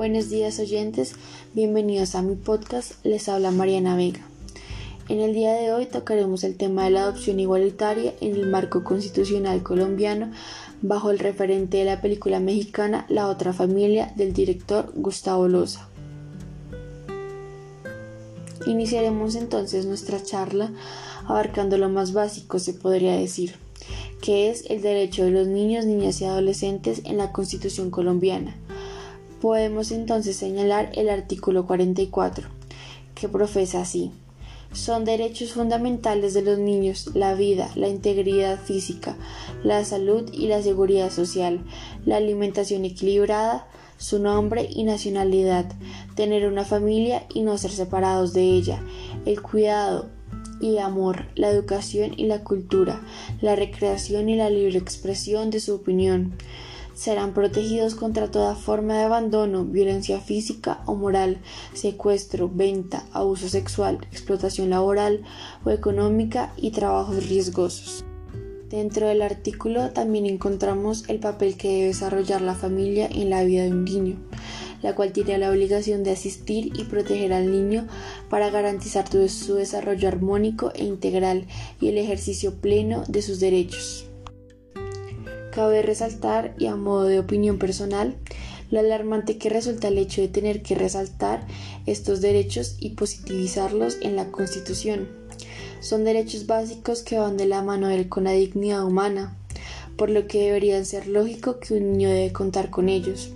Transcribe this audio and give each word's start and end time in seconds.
Buenos 0.00 0.30
días 0.30 0.58
oyentes, 0.58 1.14
bienvenidos 1.52 2.14
a 2.14 2.22
mi 2.22 2.34
podcast, 2.34 3.04
les 3.04 3.28
habla 3.28 3.50
Mariana 3.50 3.96
Vega. 3.96 4.20
En 5.10 5.20
el 5.20 5.34
día 5.34 5.52
de 5.52 5.74
hoy 5.74 5.84
tocaremos 5.84 6.42
el 6.42 6.56
tema 6.56 6.84
de 6.84 6.90
la 6.92 7.02
adopción 7.02 7.38
igualitaria 7.38 8.14
en 8.22 8.34
el 8.34 8.46
marco 8.46 8.82
constitucional 8.82 9.62
colombiano 9.62 10.32
bajo 10.80 11.10
el 11.10 11.18
referente 11.18 11.76
de 11.76 11.84
la 11.84 12.00
película 12.00 12.40
mexicana 12.40 13.04
La 13.10 13.28
otra 13.28 13.52
familia 13.52 14.10
del 14.16 14.32
director 14.32 14.90
Gustavo 14.94 15.48
Loza. 15.48 15.86
Iniciaremos 18.66 19.34
entonces 19.34 19.84
nuestra 19.84 20.22
charla 20.22 20.72
abarcando 21.26 21.76
lo 21.76 21.90
más 21.90 22.14
básico, 22.14 22.58
se 22.58 22.72
podría 22.72 23.16
decir, 23.16 23.56
que 24.22 24.48
es 24.48 24.64
el 24.70 24.80
derecho 24.80 25.24
de 25.24 25.30
los 25.30 25.46
niños, 25.46 25.84
niñas 25.84 26.22
y 26.22 26.24
adolescentes 26.24 27.02
en 27.04 27.18
la 27.18 27.32
Constitución 27.32 27.90
colombiana 27.90 28.56
Podemos 29.40 29.90
entonces 29.90 30.36
señalar 30.36 30.90
el 30.94 31.08
artículo 31.08 31.66
44, 31.66 32.48
que 33.14 33.28
profesa 33.28 33.80
así. 33.80 34.12
Son 34.72 35.04
derechos 35.04 35.52
fundamentales 35.52 36.34
de 36.34 36.42
los 36.42 36.58
niños 36.58 37.10
la 37.14 37.34
vida, 37.34 37.70
la 37.74 37.88
integridad 37.88 38.60
física, 38.60 39.16
la 39.64 39.84
salud 39.84 40.30
y 40.32 40.46
la 40.46 40.62
seguridad 40.62 41.10
social, 41.10 41.64
la 42.04 42.18
alimentación 42.18 42.84
equilibrada, 42.84 43.66
su 43.96 44.18
nombre 44.18 44.68
y 44.70 44.84
nacionalidad, 44.84 45.72
tener 46.14 46.46
una 46.46 46.64
familia 46.64 47.26
y 47.34 47.40
no 47.40 47.56
ser 47.58 47.70
separados 47.70 48.32
de 48.32 48.42
ella, 48.42 48.82
el 49.24 49.42
cuidado 49.42 50.10
y 50.60 50.78
amor, 50.78 51.26
la 51.34 51.48
educación 51.48 52.12
y 52.16 52.26
la 52.26 52.44
cultura, 52.44 53.00
la 53.40 53.56
recreación 53.56 54.28
y 54.28 54.36
la 54.36 54.50
libre 54.50 54.78
expresión 54.78 55.50
de 55.50 55.60
su 55.60 55.74
opinión, 55.74 56.34
serán 56.94 57.32
protegidos 57.34 57.94
contra 57.94 58.30
toda 58.30 58.54
forma 58.54 58.98
de 58.98 59.04
abandono, 59.04 59.64
violencia 59.64 60.20
física 60.20 60.82
o 60.86 60.94
moral, 60.94 61.38
secuestro, 61.72 62.50
venta, 62.52 63.04
abuso 63.12 63.48
sexual, 63.48 63.98
explotación 64.12 64.70
laboral 64.70 65.22
o 65.64 65.70
económica 65.70 66.52
y 66.56 66.70
trabajos 66.70 67.28
riesgosos. 67.28 68.04
Dentro 68.70 69.08
del 69.08 69.22
artículo 69.22 69.90
también 69.90 70.26
encontramos 70.26 71.04
el 71.08 71.18
papel 71.18 71.56
que 71.56 71.68
debe 71.68 71.86
desarrollar 71.86 72.40
la 72.40 72.54
familia 72.54 73.08
en 73.10 73.28
la 73.28 73.42
vida 73.42 73.64
de 73.64 73.70
un 73.70 73.84
niño, 73.84 74.16
la 74.80 74.94
cual 74.94 75.12
tiene 75.12 75.38
la 75.38 75.50
obligación 75.50 76.04
de 76.04 76.12
asistir 76.12 76.72
y 76.78 76.84
proteger 76.84 77.32
al 77.32 77.50
niño 77.50 77.88
para 78.28 78.50
garantizar 78.50 79.08
su 79.28 79.54
desarrollo 79.54 80.06
armónico 80.06 80.70
e 80.74 80.84
integral 80.84 81.46
y 81.80 81.88
el 81.88 81.98
ejercicio 81.98 82.54
pleno 82.60 83.02
de 83.08 83.22
sus 83.22 83.40
derechos. 83.40 84.09
Cabe 85.50 85.82
resaltar, 85.82 86.54
y 86.58 86.66
a 86.66 86.76
modo 86.76 87.04
de 87.04 87.18
opinión 87.18 87.58
personal, 87.58 88.16
lo 88.70 88.80
alarmante 88.80 89.36
que 89.36 89.48
resulta 89.48 89.88
el 89.88 89.98
hecho 89.98 90.20
de 90.20 90.28
tener 90.28 90.62
que 90.62 90.74
resaltar 90.74 91.46
estos 91.86 92.20
derechos 92.20 92.76
y 92.78 92.90
positivizarlos 92.90 93.98
en 94.02 94.16
la 94.16 94.30
Constitución. 94.30 95.08
Son 95.80 96.04
derechos 96.04 96.46
básicos 96.46 97.02
que 97.02 97.18
van 97.18 97.36
de 97.36 97.46
la 97.46 97.62
mano 97.62 97.88
del, 97.88 98.08
con 98.08 98.24
la 98.24 98.32
dignidad 98.32 98.84
humana, 98.84 99.36
por 99.96 100.10
lo 100.10 100.26
que 100.26 100.44
deberían 100.44 100.84
ser 100.84 101.08
lógico 101.08 101.58
que 101.58 101.74
un 101.74 101.92
niño 101.92 102.10
debe 102.10 102.32
contar 102.32 102.70
con 102.70 102.88
ellos. 102.88 103.32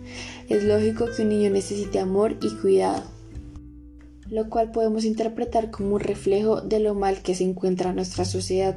Es 0.48 0.62
lógico 0.62 1.06
que 1.14 1.22
un 1.22 1.30
niño 1.30 1.50
necesite 1.50 1.98
amor 1.98 2.36
y 2.40 2.54
cuidado 2.56 3.13
lo 4.34 4.50
cual 4.50 4.72
podemos 4.72 5.04
interpretar 5.04 5.70
como 5.70 5.94
un 5.94 6.00
reflejo 6.00 6.60
de 6.60 6.80
lo 6.80 6.94
mal 6.94 7.22
que 7.22 7.36
se 7.36 7.44
encuentra 7.44 7.92
nuestra 7.92 8.24
sociedad, 8.24 8.74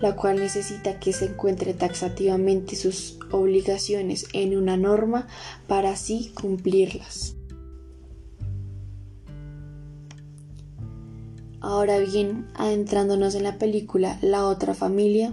la 0.00 0.16
cual 0.16 0.40
necesita 0.40 0.98
que 0.98 1.12
se 1.12 1.26
encuentre 1.26 1.72
taxativamente 1.72 2.74
sus 2.74 3.16
obligaciones 3.30 4.26
en 4.32 4.56
una 4.56 4.76
norma 4.76 5.28
para 5.68 5.90
así 5.90 6.32
cumplirlas. 6.34 7.36
Ahora 11.60 11.98
bien, 11.98 12.48
adentrándonos 12.54 13.36
en 13.36 13.44
la 13.44 13.58
película 13.58 14.18
La 14.20 14.46
otra 14.46 14.74
familia, 14.74 15.32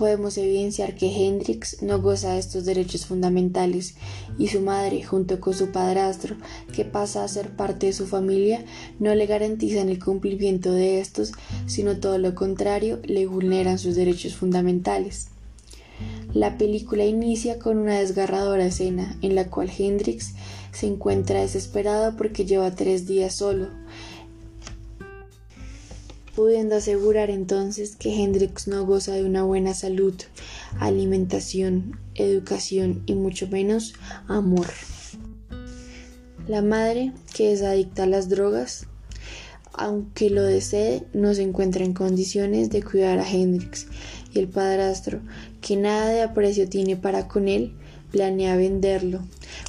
podemos 0.00 0.38
evidenciar 0.38 0.94
que 0.94 1.14
Hendrix 1.14 1.82
no 1.82 2.00
goza 2.00 2.32
de 2.32 2.38
estos 2.38 2.64
derechos 2.64 3.04
fundamentales 3.04 3.96
y 4.38 4.48
su 4.48 4.62
madre, 4.62 5.02
junto 5.02 5.40
con 5.40 5.52
su 5.52 5.72
padrastro, 5.72 6.36
que 6.74 6.86
pasa 6.86 7.22
a 7.22 7.28
ser 7.28 7.50
parte 7.50 7.84
de 7.84 7.92
su 7.92 8.06
familia, 8.06 8.64
no 8.98 9.14
le 9.14 9.26
garantizan 9.26 9.90
el 9.90 10.02
cumplimiento 10.02 10.72
de 10.72 11.00
estos, 11.00 11.32
sino 11.66 11.98
todo 11.98 12.16
lo 12.16 12.34
contrario, 12.34 12.98
le 13.04 13.26
vulneran 13.26 13.78
sus 13.78 13.94
derechos 13.94 14.34
fundamentales. 14.34 15.26
La 16.32 16.56
película 16.56 17.04
inicia 17.04 17.58
con 17.58 17.76
una 17.76 17.98
desgarradora 17.98 18.64
escena 18.64 19.18
en 19.20 19.34
la 19.34 19.50
cual 19.50 19.70
Hendrix 19.76 20.32
se 20.72 20.86
encuentra 20.86 21.42
desesperado 21.42 22.16
porque 22.16 22.46
lleva 22.46 22.74
tres 22.74 23.06
días 23.06 23.34
solo 23.34 23.68
pudiendo 26.34 26.76
asegurar 26.76 27.30
entonces 27.30 27.96
que 27.96 28.14
Hendrix 28.14 28.68
no 28.68 28.86
goza 28.86 29.14
de 29.14 29.24
una 29.24 29.42
buena 29.42 29.74
salud, 29.74 30.14
alimentación, 30.78 31.98
educación 32.14 33.02
y 33.06 33.14
mucho 33.14 33.48
menos 33.48 33.94
amor. 34.28 34.66
La 36.48 36.62
madre, 36.62 37.12
que 37.34 37.52
es 37.52 37.62
adicta 37.62 38.04
a 38.04 38.06
las 38.06 38.28
drogas, 38.28 38.86
aunque 39.72 40.30
lo 40.30 40.42
desee, 40.42 41.04
no 41.12 41.32
se 41.34 41.42
encuentra 41.42 41.84
en 41.84 41.94
condiciones 41.94 42.70
de 42.70 42.82
cuidar 42.82 43.18
a 43.18 43.30
Hendrix, 43.30 43.86
y 44.32 44.38
el 44.38 44.48
padrastro, 44.48 45.20
que 45.60 45.76
nada 45.76 46.08
de 46.10 46.22
aprecio 46.22 46.68
tiene 46.68 46.96
para 46.96 47.28
con 47.28 47.48
él, 47.48 47.74
planea 48.10 48.56
venderlo, 48.56 49.20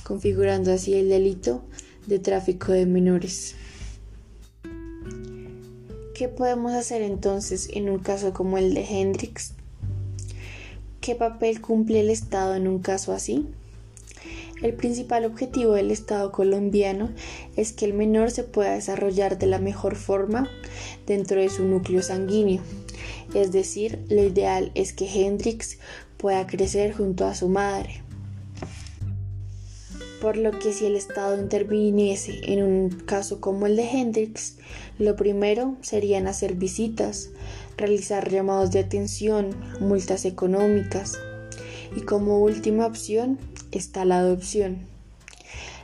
configurando 0.03 0.73
así 0.73 0.93
el 0.93 1.09
delito 1.09 1.63
de 2.07 2.19
tráfico 2.19 2.71
de 2.71 2.85
menores. 2.85 3.55
¿Qué 6.21 6.27
podemos 6.27 6.73
hacer 6.73 7.01
entonces 7.01 7.67
en 7.73 7.89
un 7.89 7.97
caso 7.97 8.31
como 8.31 8.59
el 8.59 8.75
de 8.75 8.83
Hendrix? 8.83 9.53
¿Qué 10.99 11.15
papel 11.15 11.61
cumple 11.61 11.99
el 11.99 12.11
Estado 12.11 12.53
en 12.53 12.67
un 12.67 12.77
caso 12.77 13.11
así? 13.11 13.47
El 14.61 14.75
principal 14.75 15.25
objetivo 15.25 15.73
del 15.73 15.89
Estado 15.89 16.31
colombiano 16.31 17.09
es 17.55 17.73
que 17.73 17.85
el 17.85 17.95
menor 17.95 18.29
se 18.29 18.43
pueda 18.43 18.75
desarrollar 18.75 19.39
de 19.39 19.47
la 19.47 19.57
mejor 19.57 19.95
forma 19.95 20.47
dentro 21.07 21.41
de 21.41 21.49
su 21.49 21.65
núcleo 21.65 22.03
sanguíneo. 22.03 22.61
Es 23.33 23.51
decir, 23.51 24.05
lo 24.07 24.23
ideal 24.23 24.71
es 24.75 24.93
que 24.93 25.07
Hendrix 25.07 25.79
pueda 26.17 26.45
crecer 26.45 26.93
junto 26.93 27.25
a 27.25 27.33
su 27.33 27.49
madre 27.49 28.03
por 30.21 30.37
lo 30.37 30.51
que 30.51 30.71
si 30.71 30.85
el 30.85 30.95
Estado 30.95 31.37
interviniese 31.37 32.39
en 32.43 32.63
un 32.63 32.89
caso 32.89 33.41
como 33.41 33.65
el 33.65 33.75
de 33.75 33.89
Hendrix, 33.89 34.57
lo 35.01 35.15
primero 35.15 35.75
serían 35.81 36.27
hacer 36.27 36.55
visitas, 36.55 37.29
realizar 37.75 38.29
llamados 38.29 38.71
de 38.71 38.79
atención, 38.79 39.49
multas 39.79 40.25
económicas 40.25 41.17
y 41.95 42.01
como 42.01 42.39
última 42.39 42.85
opción 42.85 43.39
está 43.71 44.05
la 44.05 44.19
adopción. 44.19 44.79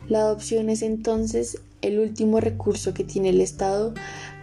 La 0.08 0.20
adopción 0.20 0.70
es 0.70 0.84
entonces 0.84 1.60
el 1.82 2.00
último 2.00 2.40
recurso 2.40 2.94
que 2.94 3.04
tiene 3.04 3.30
el 3.30 3.42
Estado 3.42 3.94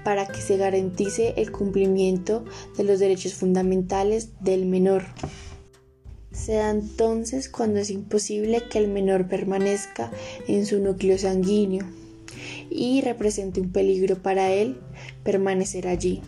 para 0.04 0.26
que 0.26 0.40
se 0.40 0.56
garantice 0.56 1.34
el 1.36 1.50
cumplimiento 1.50 2.44
de 2.76 2.84
los 2.84 2.98
derechos 2.98 3.34
fundamentales 3.34 4.30
del 4.40 4.66
menor. 4.66 5.04
Se 6.32 6.54
da 6.54 6.70
entonces 6.70 7.48
cuando 7.48 7.78
es 7.78 7.90
imposible 7.90 8.64
que 8.68 8.78
el 8.78 8.88
menor 8.88 9.28
permanezca 9.28 10.10
en 10.48 10.66
su 10.66 10.80
núcleo 10.80 11.16
sanguíneo 11.16 11.86
y 12.74 13.00
represente 13.02 13.60
un 13.60 13.70
peligro 13.70 14.20
para 14.20 14.52
él 14.52 14.80
permanecer 15.22 15.86
allí, 15.86 16.22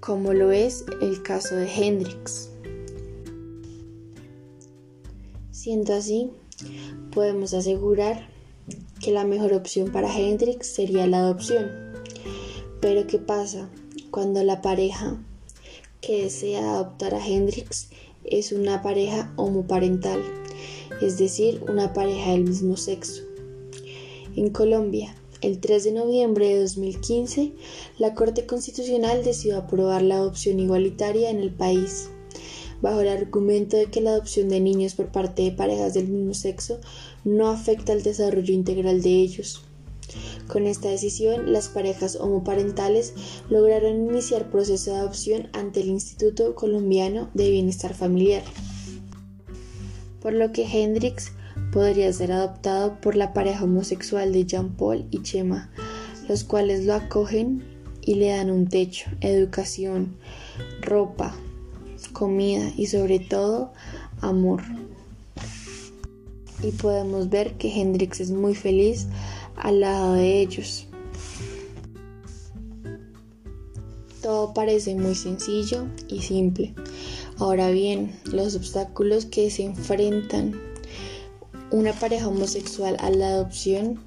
como 0.00 0.32
lo 0.32 0.52
es 0.52 0.86
el 1.02 1.22
caso 1.22 1.54
de 1.54 1.70
Hendrix. 1.70 2.50
Siendo 5.50 5.94
así, 5.94 6.30
podemos 7.12 7.52
asegurar 7.52 8.26
que 9.00 9.12
la 9.12 9.24
mejor 9.24 9.52
opción 9.52 9.92
para 9.92 10.16
Hendrix 10.16 10.66
sería 10.66 11.06
la 11.06 11.18
adopción. 11.18 11.70
Pero 12.80 13.06
¿qué 13.06 13.18
pasa 13.18 13.68
cuando 14.10 14.42
la 14.44 14.62
pareja 14.62 15.18
que 16.00 16.22
desea 16.22 16.70
adoptar 16.70 17.14
a 17.14 17.26
Hendrix 17.26 17.90
es 18.24 18.52
una 18.52 18.82
pareja 18.82 19.32
homoparental, 19.36 20.22
es 21.02 21.18
decir, 21.18 21.62
una 21.68 21.92
pareja 21.92 22.30
del 22.30 22.44
mismo 22.44 22.78
sexo. 22.78 23.35
En 24.36 24.50
Colombia, 24.50 25.14
el 25.40 25.60
3 25.60 25.84
de 25.84 25.92
noviembre 25.92 26.48
de 26.48 26.60
2015, 26.60 27.54
la 27.96 28.12
Corte 28.12 28.44
Constitucional 28.44 29.24
decidió 29.24 29.56
aprobar 29.56 30.02
la 30.02 30.16
adopción 30.16 30.60
igualitaria 30.60 31.30
en 31.30 31.38
el 31.38 31.54
país, 31.54 32.10
bajo 32.82 33.00
el 33.00 33.08
argumento 33.08 33.78
de 33.78 33.86
que 33.86 34.02
la 34.02 34.10
adopción 34.10 34.50
de 34.50 34.60
niños 34.60 34.94
por 34.94 35.10
parte 35.10 35.40
de 35.40 35.52
parejas 35.52 35.94
del 35.94 36.08
mismo 36.08 36.34
sexo 36.34 36.80
no 37.24 37.48
afecta 37.48 37.94
el 37.94 38.02
desarrollo 38.02 38.52
integral 38.52 39.00
de 39.00 39.08
ellos. 39.08 39.62
Con 40.48 40.66
esta 40.66 40.90
decisión, 40.90 41.50
las 41.50 41.68
parejas 41.68 42.16
homoparentales 42.16 43.14
lograron 43.48 44.10
iniciar 44.10 44.50
proceso 44.50 44.90
de 44.90 44.98
adopción 44.98 45.48
ante 45.54 45.80
el 45.80 45.88
Instituto 45.88 46.54
Colombiano 46.54 47.30
de 47.32 47.50
Bienestar 47.50 47.94
Familiar, 47.94 48.42
por 50.20 50.34
lo 50.34 50.52
que 50.52 50.64
Hendrix 50.64 51.32
podría 51.76 52.10
ser 52.10 52.32
adoptado 52.32 52.98
por 53.02 53.16
la 53.16 53.34
pareja 53.34 53.64
homosexual 53.64 54.32
de 54.32 54.46
Jean 54.46 54.70
Paul 54.70 55.04
y 55.10 55.20
Chema, 55.20 55.70
los 56.26 56.42
cuales 56.42 56.86
lo 56.86 56.94
acogen 56.94 57.62
y 58.00 58.14
le 58.14 58.30
dan 58.30 58.50
un 58.50 58.66
techo, 58.66 59.10
educación, 59.20 60.16
ropa, 60.80 61.36
comida 62.14 62.72
y 62.78 62.86
sobre 62.86 63.18
todo 63.18 63.74
amor. 64.22 64.62
Y 66.62 66.70
podemos 66.70 67.28
ver 67.28 67.58
que 67.58 67.68
Hendrix 67.78 68.20
es 68.20 68.30
muy 68.30 68.54
feliz 68.54 69.08
al 69.56 69.80
lado 69.80 70.14
de 70.14 70.40
ellos. 70.40 70.86
Todo 74.22 74.54
parece 74.54 74.94
muy 74.94 75.14
sencillo 75.14 75.88
y 76.08 76.22
simple. 76.22 76.72
Ahora 77.36 77.70
bien, 77.70 78.18
los 78.24 78.56
obstáculos 78.56 79.26
que 79.26 79.50
se 79.50 79.64
enfrentan 79.64 80.65
una 81.70 81.92
pareja 81.92 82.28
homosexual 82.28 82.96
a 83.00 83.10
la 83.10 83.28
adopción, 83.28 84.00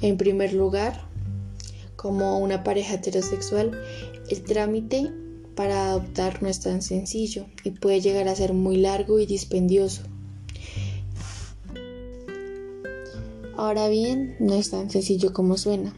en 0.00 0.16
primer 0.16 0.52
lugar, 0.52 1.08
como 1.96 2.38
una 2.38 2.62
pareja 2.64 2.94
heterosexual, 2.94 3.80
el 4.28 4.42
trámite 4.42 5.10
para 5.54 5.90
adoptar 5.90 6.42
no 6.42 6.48
es 6.48 6.60
tan 6.60 6.82
sencillo 6.82 7.46
y 7.64 7.70
puede 7.70 8.00
llegar 8.00 8.28
a 8.28 8.36
ser 8.36 8.52
muy 8.52 8.76
largo 8.76 9.18
y 9.18 9.26
dispendioso. 9.26 10.02
Ahora 13.56 13.88
bien, 13.88 14.36
no 14.38 14.52
es 14.54 14.70
tan 14.70 14.90
sencillo 14.90 15.32
como 15.32 15.56
suena. 15.56 15.96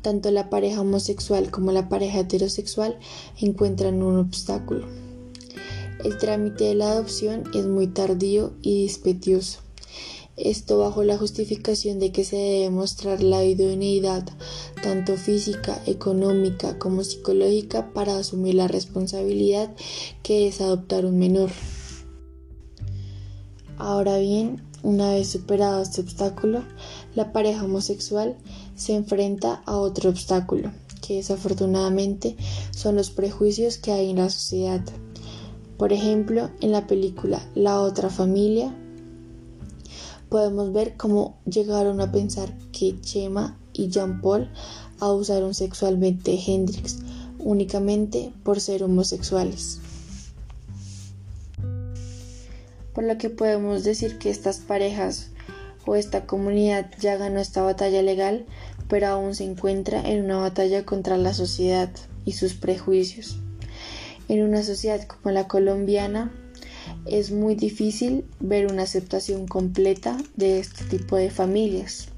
Tanto 0.00 0.30
la 0.30 0.48
pareja 0.48 0.80
homosexual 0.80 1.50
como 1.50 1.72
la 1.72 1.88
pareja 1.88 2.20
heterosexual 2.20 2.98
encuentran 3.40 4.00
un 4.02 4.16
obstáculo. 4.18 4.86
El 6.04 6.16
trámite 6.18 6.64
de 6.64 6.74
la 6.76 6.92
adopción 6.92 7.44
es 7.52 7.66
muy 7.66 7.88
tardío 7.88 8.52
y 8.62 8.82
dispendioso. 8.82 9.58
Esto 10.38 10.78
bajo 10.78 11.02
la 11.02 11.18
justificación 11.18 11.98
de 11.98 12.12
que 12.12 12.24
se 12.24 12.36
debe 12.36 12.70
mostrar 12.70 13.24
la 13.24 13.44
idoneidad 13.44 14.24
tanto 14.84 15.16
física, 15.16 15.82
económica 15.86 16.78
como 16.78 17.02
psicológica 17.02 17.92
para 17.92 18.16
asumir 18.16 18.54
la 18.54 18.68
responsabilidad 18.68 19.74
que 20.22 20.46
es 20.46 20.60
adoptar 20.60 21.06
un 21.06 21.18
menor. 21.18 21.50
Ahora 23.78 24.18
bien, 24.18 24.62
una 24.84 25.12
vez 25.12 25.28
superado 25.28 25.82
este 25.82 26.02
obstáculo, 26.02 26.62
la 27.16 27.32
pareja 27.32 27.64
homosexual 27.64 28.36
se 28.76 28.94
enfrenta 28.94 29.62
a 29.66 29.76
otro 29.76 30.08
obstáculo, 30.08 30.70
que 31.02 31.16
desafortunadamente 31.16 32.36
son 32.70 32.94
los 32.94 33.10
prejuicios 33.10 33.76
que 33.78 33.90
hay 33.90 34.10
en 34.10 34.18
la 34.18 34.30
sociedad. 34.30 34.84
Por 35.78 35.92
ejemplo, 35.92 36.50
en 36.60 36.70
la 36.72 36.86
película 36.86 37.44
La 37.56 37.80
otra 37.80 38.08
familia, 38.08 38.72
podemos 40.28 40.72
ver 40.72 40.96
cómo 40.96 41.38
llegaron 41.44 42.00
a 42.00 42.12
pensar 42.12 42.56
que 42.72 43.00
Chema 43.00 43.58
y 43.72 43.88
Jean 43.88 44.20
Paul 44.20 44.50
abusaron 45.00 45.54
sexualmente 45.54 46.32
de 46.32 46.40
Hendrix 46.46 46.98
únicamente 47.38 48.32
por 48.42 48.60
ser 48.60 48.82
homosexuales. 48.82 49.80
Por 52.94 53.04
lo 53.04 53.16
que 53.16 53.30
podemos 53.30 53.84
decir 53.84 54.18
que 54.18 54.30
estas 54.30 54.58
parejas 54.58 55.30
o 55.86 55.94
esta 55.94 56.26
comunidad 56.26 56.90
ya 57.00 57.16
ganó 57.16 57.40
esta 57.40 57.62
batalla 57.62 58.02
legal, 58.02 58.44
pero 58.88 59.06
aún 59.06 59.34
se 59.34 59.44
encuentra 59.44 60.00
en 60.00 60.24
una 60.24 60.38
batalla 60.38 60.84
contra 60.84 61.16
la 61.16 61.32
sociedad 61.32 61.90
y 62.24 62.32
sus 62.32 62.54
prejuicios. 62.54 63.38
En 64.28 64.42
una 64.42 64.62
sociedad 64.62 65.06
como 65.06 65.32
la 65.32 65.48
colombiana, 65.48 66.32
es 67.10 67.30
muy 67.30 67.54
difícil 67.54 68.24
ver 68.40 68.70
una 68.70 68.82
aceptación 68.82 69.46
completa 69.46 70.16
de 70.36 70.58
este 70.58 70.84
tipo 70.84 71.16
de 71.16 71.30
familias. 71.30 72.08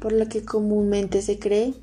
Por 0.00 0.12
lo 0.12 0.28
que 0.28 0.44
comúnmente 0.44 1.22
se 1.22 1.38
cree 1.38 1.74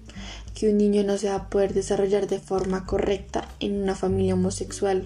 que 0.53 0.69
un 0.69 0.77
niño 0.77 1.03
no 1.03 1.17
se 1.17 1.29
va 1.29 1.35
a 1.35 1.49
poder 1.49 1.73
desarrollar 1.73 2.27
de 2.27 2.39
forma 2.39 2.85
correcta 2.85 3.47
en 3.59 3.81
una 3.81 3.95
familia 3.95 4.33
homosexual 4.33 5.05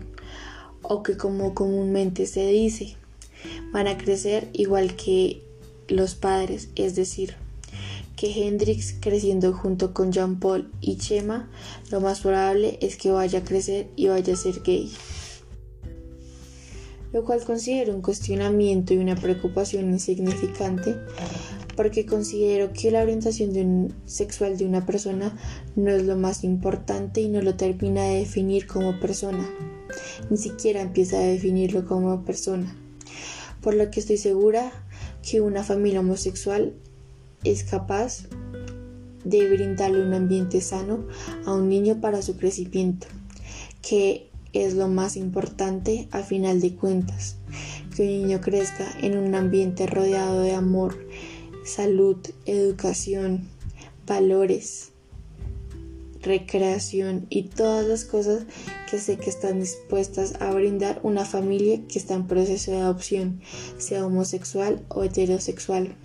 o 0.81 1.03
que 1.03 1.17
como 1.17 1.53
comúnmente 1.53 2.25
se 2.25 2.47
dice 2.47 2.95
van 3.71 3.87
a 3.87 3.97
crecer 3.97 4.49
igual 4.53 4.95
que 4.95 5.41
los 5.87 6.15
padres, 6.15 6.69
es 6.75 6.95
decir, 6.95 7.35
que 8.15 8.31
Hendrix 8.31 8.93
creciendo 8.99 9.51
junto 9.51 9.93
con 9.93 10.11
Jean 10.11 10.39
Paul 10.39 10.71
y 10.79 10.97
Chema, 10.97 11.49
lo 11.89 12.01
más 12.01 12.21
probable 12.21 12.77
es 12.81 12.95
que 12.95 13.11
vaya 13.11 13.39
a 13.39 13.43
crecer 13.43 13.87
y 13.95 14.07
vaya 14.07 14.33
a 14.33 14.37
ser 14.37 14.61
gay 14.61 14.91
lo 17.13 17.25
cual 17.25 17.43
considero 17.43 17.93
un 17.93 18.01
cuestionamiento 18.01 18.93
y 18.93 18.97
una 18.97 19.15
preocupación 19.15 19.89
insignificante 19.91 20.95
porque 21.75 22.05
considero 22.05 22.73
que 22.73 22.91
la 22.91 23.01
orientación 23.01 23.93
sexual 24.05 24.57
de 24.57 24.65
una 24.65 24.85
persona 24.85 25.37
no 25.75 25.91
es 25.91 26.03
lo 26.03 26.15
más 26.17 26.43
importante 26.43 27.21
y 27.21 27.29
no 27.29 27.41
lo 27.41 27.55
termina 27.55 28.03
de 28.03 28.19
definir 28.19 28.67
como 28.67 28.99
persona, 28.99 29.49
ni 30.29 30.37
siquiera 30.37 30.81
empieza 30.81 31.17
a 31.17 31.23
definirlo 31.23 31.85
como 31.85 32.23
persona, 32.23 32.75
por 33.61 33.73
lo 33.73 33.89
que 33.89 33.99
estoy 33.99 34.17
segura 34.17 34.71
que 35.27 35.41
una 35.41 35.63
familia 35.63 36.01
homosexual 36.01 36.73
es 37.43 37.63
capaz 37.63 38.27
de 39.23 39.47
brindarle 39.49 40.03
un 40.03 40.13
ambiente 40.13 40.61
sano 40.61 41.07
a 41.45 41.53
un 41.53 41.69
niño 41.69 42.01
para 42.01 42.21
su 42.21 42.37
crecimiento, 42.37 43.07
que 43.81 44.30
es 44.53 44.73
lo 44.73 44.87
más 44.87 45.17
importante 45.17 46.07
a 46.11 46.23
final 46.23 46.61
de 46.61 46.75
cuentas, 46.75 47.37
que 47.95 48.03
un 48.03 48.07
niño 48.09 48.41
crezca 48.41 48.85
en 49.01 49.17
un 49.17 49.35
ambiente 49.35 49.87
rodeado 49.87 50.41
de 50.41 50.53
amor, 50.53 51.07
salud, 51.63 52.17
educación, 52.45 53.49
valores, 54.05 54.91
recreación 56.21 57.25
y 57.29 57.43
todas 57.43 57.85
las 57.85 58.05
cosas 58.05 58.43
que 58.89 58.99
sé 58.99 59.17
que 59.17 59.29
están 59.29 59.59
dispuestas 59.59 60.39
a 60.41 60.51
brindar 60.51 60.99
una 61.03 61.25
familia 61.25 61.81
que 61.87 61.97
está 61.97 62.13
en 62.13 62.27
proceso 62.27 62.71
de 62.71 62.77
adopción, 62.77 63.41
sea 63.77 64.05
homosexual 64.05 64.83
o 64.89 65.03
heterosexual. 65.03 65.95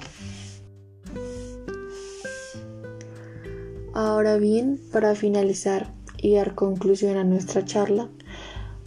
Ahora 3.93 4.37
bien, 4.37 4.81
para 4.93 5.15
finalizar 5.15 5.95
y 6.19 6.35
dar 6.35 6.55
conclusión 6.55 7.17
a 7.17 7.25
nuestra 7.25 7.65
charla, 7.65 8.11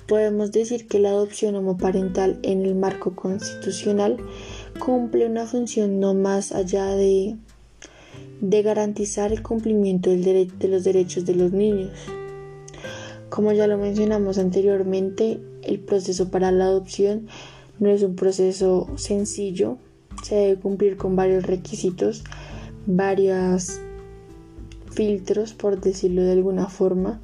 podemos 0.09 0.51
decir 0.51 0.87
que 0.87 0.97
la 0.97 1.09
adopción 1.09 1.55
homoparental 1.55 2.39
en 2.41 2.65
el 2.65 2.73
marco 2.73 3.15
constitucional 3.15 4.17
cumple 4.79 5.27
una 5.27 5.45
función 5.45 5.99
no 5.99 6.15
más 6.15 6.51
allá 6.51 6.87
de, 6.95 7.37
de 8.41 8.61
garantizar 8.63 9.31
el 9.31 9.43
cumplimiento 9.43 10.09
del 10.09 10.51
de 10.57 10.67
los 10.67 10.83
derechos 10.83 11.25
de 11.25 11.35
los 11.35 11.51
niños. 11.51 11.91
Como 13.29 13.53
ya 13.53 13.67
lo 13.67 13.77
mencionamos 13.77 14.39
anteriormente, 14.39 15.39
el 15.61 15.79
proceso 15.79 16.31
para 16.31 16.51
la 16.51 16.65
adopción 16.65 17.27
no 17.77 17.89
es 17.89 18.01
un 18.01 18.15
proceso 18.15 18.87
sencillo, 18.95 19.77
se 20.23 20.33
debe 20.33 20.59
cumplir 20.59 20.97
con 20.97 21.15
varios 21.15 21.45
requisitos, 21.45 22.23
varios 22.87 23.79
filtros, 24.91 25.53
por 25.53 25.79
decirlo 25.79 26.23
de 26.23 26.31
alguna 26.31 26.67
forma, 26.67 27.21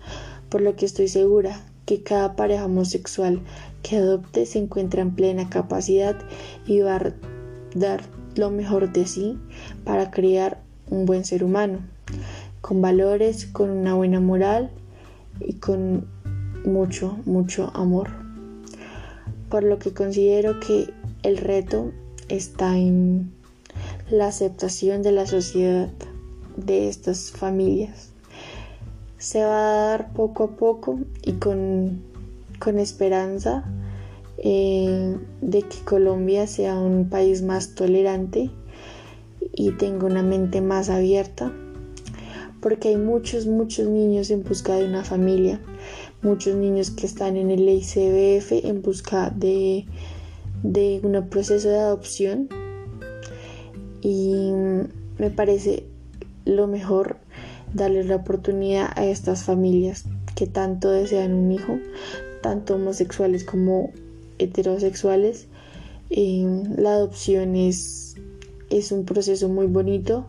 por 0.49 0.61
lo 0.61 0.75
que 0.75 0.85
estoy 0.85 1.07
segura 1.07 1.65
que 1.85 2.01
cada 2.01 2.35
pareja 2.35 2.65
homosexual 2.65 3.41
que 3.83 3.97
adopte 3.97 4.45
se 4.45 4.59
encuentra 4.59 5.01
en 5.01 5.15
plena 5.15 5.49
capacidad 5.49 6.17
y 6.65 6.79
va 6.81 6.97
a 6.97 7.13
dar 7.75 8.01
lo 8.35 8.49
mejor 8.49 8.91
de 8.91 9.05
sí 9.05 9.37
para 9.83 10.11
crear 10.11 10.61
un 10.89 11.05
buen 11.05 11.25
ser 11.25 11.43
humano, 11.43 11.79
con 12.61 12.81
valores, 12.81 13.45
con 13.45 13.69
una 13.69 13.93
buena 13.93 14.19
moral 14.19 14.71
y 15.39 15.53
con 15.53 16.07
mucho, 16.65 17.17
mucho 17.25 17.71
amor. 17.75 18.09
Por 19.49 19.63
lo 19.63 19.77
que 19.79 19.93
considero 19.93 20.59
que 20.59 20.91
el 21.23 21.37
reto 21.37 21.91
está 22.27 22.77
en 22.77 23.31
la 24.09 24.27
aceptación 24.27 25.01
de 25.03 25.11
la 25.11 25.27
sociedad 25.27 25.89
de 26.57 26.87
estas 26.87 27.31
familias 27.31 28.14
se 29.25 29.43
va 29.43 29.57
a 29.57 29.87
dar 29.87 30.13
poco 30.13 30.43
a 30.43 30.51
poco 30.51 30.99
y 31.23 31.33
con, 31.33 31.99
esperanza 32.77 33.63
eh, 34.37 35.17
de 35.41 35.61
que 35.63 35.77
Colombia 35.83 36.45
sea 36.45 36.75
un 36.75 37.09
país 37.09 37.41
más 37.41 37.73
tolerante 37.73 38.51
y 39.51 39.71
tenga 39.71 40.05
una 40.05 40.21
mente 40.21 40.61
más 40.61 40.89
abierta 40.89 41.51
porque 42.61 42.89
hay 42.89 42.97
muchos, 42.97 43.47
muchos 43.47 43.87
niños 43.87 44.29
en 44.29 44.43
busca 44.43 44.75
de 44.75 44.85
una 44.85 45.03
familia, 45.03 45.59
muchos 46.21 46.55
niños 46.55 46.91
que 46.91 47.07
están 47.07 47.35
en 47.35 47.49
el 47.49 47.67
ICBF 47.67 48.51
en 48.63 48.83
busca 48.83 49.31
de, 49.31 49.85
de 50.61 50.99
un 51.01 51.29
proceso 51.29 51.69
de 51.69 51.79
adopción 51.79 52.47
y 54.01 54.51
me 55.17 55.31
parece 55.31 55.83
lo 56.45 56.67
mejor 56.67 57.24
darle 57.75 58.03
la 58.03 58.15
oportunidad 58.15 58.89
a 58.95 59.05
estas 59.05 59.43
familias 59.43 60.05
que 60.35 60.47
tanto 60.47 60.89
desean 60.89 61.33
un 61.33 61.51
hijo, 61.51 61.77
tanto 62.41 62.75
homosexuales 62.75 63.43
como 63.43 63.91
heterosexuales, 64.39 65.47
Eh, 66.11 66.45
la 66.77 66.93
adopción 66.93 67.55
es, 67.55 68.15
es 68.69 68.91
un 68.91 69.05
proceso 69.05 69.49
muy 69.49 69.65
bonito 69.65 70.27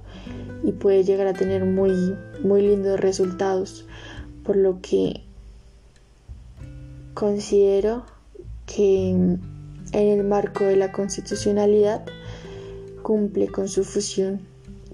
y 0.65 0.73
puede 0.73 1.05
llegar 1.05 1.27
a 1.27 1.35
tener 1.35 1.67
muy, 1.67 2.17
muy 2.43 2.63
lindos 2.63 2.99
resultados, 2.99 3.85
por 4.43 4.57
lo 4.57 4.81
que 4.81 5.21
considero 7.13 8.07
que 8.65 9.11
en 9.11 9.41
el 9.93 10.25
marco 10.25 10.65
de 10.65 10.77
la 10.77 10.93
constitucionalidad 10.93 12.07
cumple 13.03 13.49
con 13.49 13.69
su 13.69 13.85
función, 13.85 14.41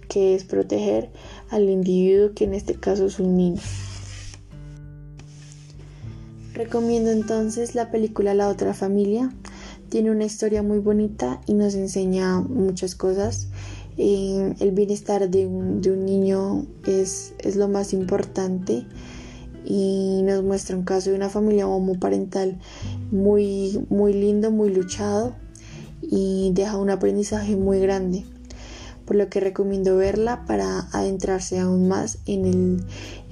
que 0.08 0.34
es 0.34 0.42
proteger 0.42 1.10
al 1.52 1.68
individuo 1.68 2.32
que 2.34 2.44
en 2.44 2.54
este 2.54 2.74
caso 2.74 3.06
es 3.06 3.20
un 3.20 3.36
niño. 3.36 3.60
Recomiendo 6.54 7.10
entonces 7.10 7.74
la 7.74 7.90
película 7.90 8.34
La 8.34 8.48
otra 8.48 8.74
familia. 8.74 9.32
Tiene 9.88 10.10
una 10.10 10.24
historia 10.24 10.62
muy 10.62 10.78
bonita 10.78 11.40
y 11.46 11.54
nos 11.54 11.74
enseña 11.74 12.40
muchas 12.40 12.94
cosas. 12.94 13.48
Eh, 13.98 14.54
el 14.58 14.72
bienestar 14.72 15.28
de 15.28 15.46
un, 15.46 15.80
niño 16.04 16.66
es, 16.86 17.34
es, 17.38 17.56
lo 17.56 17.68
más 17.68 17.92
importante 17.92 18.86
y 19.66 20.22
nos 20.24 20.42
muestra 20.42 20.76
un 20.76 20.84
caso 20.84 21.10
de 21.10 21.16
una 21.16 21.28
familia 21.28 21.66
homoparental 21.66 22.58
muy, 23.10 23.84
muy 23.90 24.14
lindo, 24.14 24.50
muy 24.50 24.74
luchado 24.74 25.34
y 26.00 26.52
deja 26.54 26.78
un 26.78 26.88
aprendizaje 26.88 27.56
muy 27.56 27.80
grande. 27.80 28.24
Por 29.04 29.16
lo 29.16 29.28
que 29.28 29.40
recomiendo 29.40 29.96
verla 29.96 30.44
para 30.46 30.88
adentrarse 30.92 31.58
aún 31.58 31.88
más 31.88 32.18
en 32.26 32.44
el, 32.46 32.84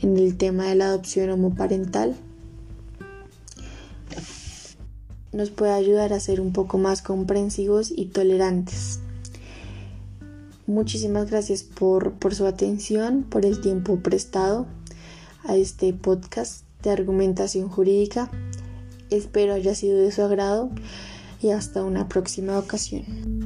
en 0.03 0.17
el 0.17 0.37
tema 0.37 0.69
de 0.69 0.75
la 0.75 0.87
adopción 0.87 1.31
homoparental 1.31 2.17
nos 5.33 5.50
puede 5.50 5.73
ayudar 5.73 6.12
a 6.12 6.21
ser 6.21 6.41
un 6.41 6.53
poco 6.53 6.79
más 6.79 7.03
comprensivos 7.03 7.93
y 7.95 8.07
tolerantes. 8.07 9.00
Muchísimas 10.67 11.31
gracias 11.31 11.62
por, 11.62 12.12
por 12.15 12.35
su 12.35 12.47
atención, 12.47 13.25
por 13.25 13.45
el 13.45 13.61
tiempo 13.61 13.99
prestado 14.00 14.67
a 15.45 15.57
este 15.57 15.93
podcast 15.93 16.65
de 16.83 16.91
argumentación 16.91 17.69
jurídica. 17.69 18.31
Espero 19.11 19.55
haya 19.55 19.75
sido 19.75 19.99
de 19.99 20.12
su 20.12 20.23
agrado 20.23 20.71
y 21.41 21.50
hasta 21.50 21.83
una 21.83 22.09
próxima 22.09 22.59
ocasión. 22.59 23.40